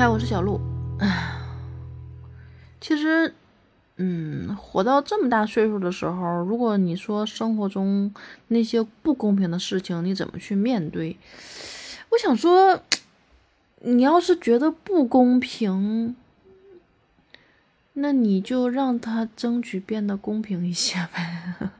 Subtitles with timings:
[0.00, 0.58] 嗨，我是小鹿。
[0.98, 1.42] 唉，
[2.80, 3.34] 其实，
[3.96, 8.10] 嗯，活到这么大岁数的时候，如果你说生活中
[8.48, 11.18] 那些不公平的事情，你怎么去面对？
[12.08, 12.80] 我想说，
[13.80, 16.16] 你要是觉得不公平，
[17.92, 21.70] 那你就让他争取变得公平一些呗。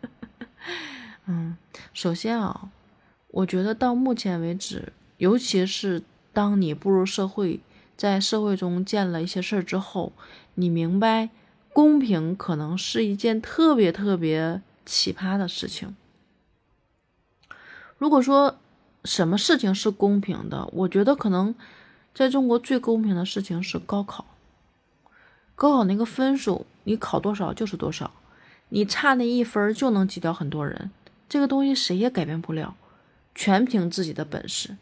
[1.28, 1.58] 嗯，
[1.92, 2.70] 首先啊，
[3.28, 6.02] 我觉得到目前为止，尤其是
[6.40, 7.60] 当你步入社会，
[7.98, 10.14] 在社会中见了一些事儿之后，
[10.54, 11.28] 你明白
[11.74, 15.94] 公平可能是一件特别特别奇葩的事情。
[17.98, 18.56] 如果说
[19.04, 21.54] 什么事情是公平的，我觉得可能
[22.14, 24.24] 在中国最公平的事情是高考。
[25.54, 28.10] 高考那个分数，你考多少就是多少，
[28.70, 30.90] 你差那一分就能挤掉很多人。
[31.28, 32.74] 这个东西谁也改变不了，
[33.34, 34.78] 全凭自己的本事，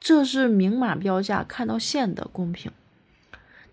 [0.00, 2.70] 这是明码标价、看到线的公平。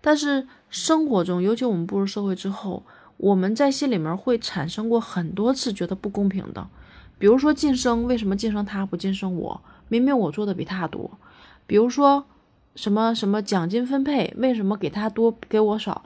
[0.00, 2.82] 但是生活中，尤其我们步入社会之后，
[3.16, 6.68] 我们在心里面会产生过很多次觉得不公平的，
[7.18, 9.60] 比如说晋升，为什么晋升他不晋升我？
[9.88, 11.10] 明明我做的比他多。
[11.66, 12.24] 比如说
[12.74, 16.04] 什么什么奖金分配，为什么给他多给我少？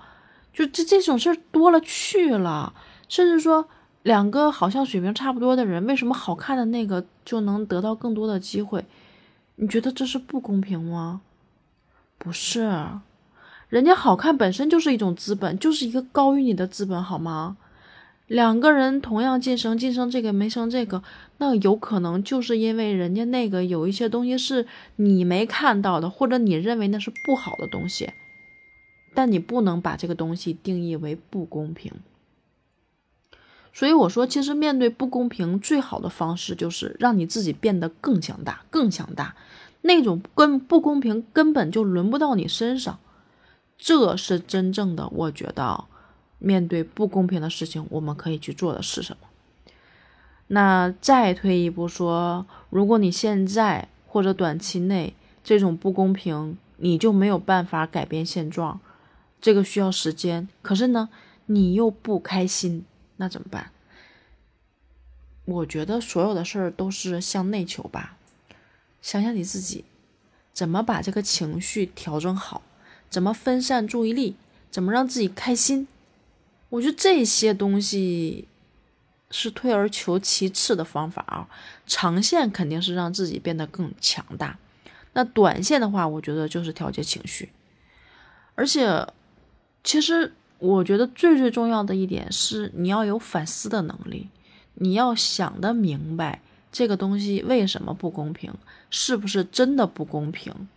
[0.53, 2.75] 就这这种事儿多了去了，
[3.09, 3.69] 甚至说。
[4.05, 8.87] 两个好像水平差不多的人，为什么好看的那个就能得到更多的机会？
[9.61, 11.21] 你觉得这是不公平吗？
[12.17, 12.87] 不是，
[13.69, 17.57] 人家好看本身就是一种资本，就是一个高于你的资本，好吗？
[18.29, 21.03] 两个人同样晋升，晋升这个没升这个，
[21.39, 28.13] 那有可能就是因为人家那个有一些东西是你没看到的，或者你认为那是不好的东西，
[29.13, 31.93] 但你不能把这个东西定义为不公平。
[33.73, 39.35] 所以我说，其实面对不公平，最好的方式就是让你自己变得更强大、更强大。
[39.83, 42.99] 那种跟不公平根本就轮不到你身上，
[43.79, 45.09] 这是真正的。
[45.11, 45.85] 我觉得，
[46.41, 49.29] 面对不公平的事情，我们可以去做的是什么？
[50.49, 55.15] 那再退一步说，如果你现在或者短期内
[55.45, 58.81] 这种不公平，你就没有办法改变现状，
[59.41, 60.49] 这个需要时间。
[60.63, 61.09] 可是呢，
[61.47, 62.85] 你又不开心。
[63.19, 63.71] 那怎么办？
[65.45, 68.17] 我觉得所有的事儿都是向内求吧。
[69.01, 69.85] 想想你自己，
[70.53, 72.63] 怎么把这个情绪调整好，
[73.09, 74.37] 怎么分散注意力，
[74.71, 75.89] 怎么让自己开心。
[76.69, 78.47] 我觉得这些东西
[79.31, 81.49] 是退而求其次的方法啊。
[81.87, 84.59] 长线肯定是让自己变得更强大。
[85.15, 87.51] 那短线的话，我觉得就是调节情绪。
[88.55, 89.07] 而且，
[89.83, 90.35] 其实。
[90.59, 94.29] 我觉得最最重要的一点是，你要有反思的能力，
[94.75, 96.43] 你要想得明白
[96.73, 98.53] 这个东西为什么不公平，
[98.91, 100.69] 是不是真的不公平，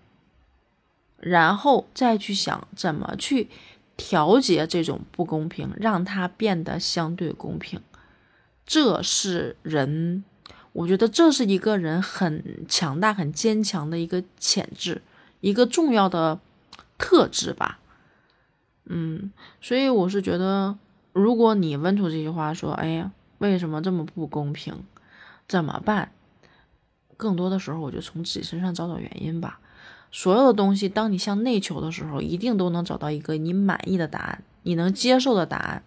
[1.20, 3.50] 然后再去想怎么去
[3.98, 7.82] 调节这种不公平，让它变得相对公平。
[8.66, 10.24] 这是人，
[10.74, 15.02] 我觉得这是一个人很强大、很坚强的一个潜质，
[15.40, 16.40] 一个重要的
[16.98, 17.80] 特质吧。
[18.94, 19.32] 嗯，
[19.62, 20.78] 所以我是觉得，
[21.14, 24.84] 如果你问出这句话说：“哎呀，为什么这么不公平？
[25.48, 26.12] 怎么办？”
[27.16, 29.62] 更多的时候，我就从自己身上找找原因吧。
[30.12, 35.84] 所有的东西，当你向内求的时候，一定都能找到一个你满意的答案，你能接受的答案，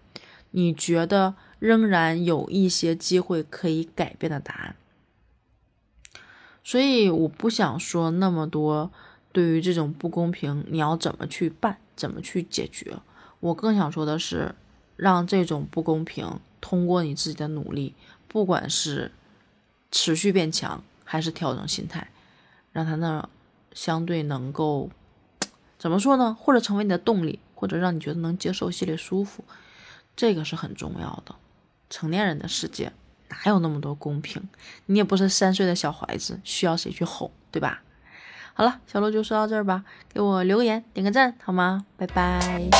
[0.53, 4.77] 你觉得仍然有一些机会可以改变的答案。
[6.63, 8.91] 所以，我不想说那么多。
[9.35, 11.77] 对于这种不公平，你要怎么去办？
[11.97, 12.97] 怎么去解决？
[13.41, 14.55] 我更想说的是，
[14.95, 17.97] 让这种不公平通过你自己的努力，
[18.29, 19.11] 不管是
[19.91, 22.13] 持续变强，还是调整心态，
[22.73, 23.29] 让他那
[23.73, 24.89] 相对能够
[25.79, 26.37] 怎么说呢？
[26.41, 29.45] 或者成为你的动力，或者让你觉得能接受，心里舒服，
[30.15, 31.35] 这个是很重要的。
[31.91, 32.93] 成年人的世界
[33.29, 34.49] 哪有那么多公平？
[34.87, 37.83] 你也不是三岁的小孩子，需要谁去哄，对吧？
[38.57, 41.85] 好了，小鹿就说到这儿吧，给我留个言，点个赞好吗？
[41.97, 42.71] 拜拜。